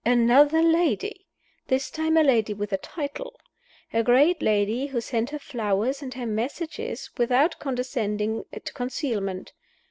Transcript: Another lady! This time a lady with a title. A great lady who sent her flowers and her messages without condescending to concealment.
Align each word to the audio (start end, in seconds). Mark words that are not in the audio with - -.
Another 0.03 0.63
lady! 0.63 1.27
This 1.67 1.91
time 1.91 2.17
a 2.17 2.23
lady 2.23 2.55
with 2.55 2.73
a 2.73 2.77
title. 2.77 3.39
A 3.93 4.01
great 4.01 4.41
lady 4.41 4.87
who 4.87 4.99
sent 4.99 5.29
her 5.29 5.37
flowers 5.37 6.01
and 6.01 6.11
her 6.15 6.25
messages 6.25 7.11
without 7.19 7.59
condescending 7.59 8.43
to 8.51 8.73
concealment. 8.73 9.53